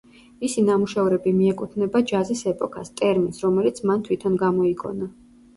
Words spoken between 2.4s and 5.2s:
ეპოქას“, ტერმინს, რომელიც მან თვითონ გამოიგონა.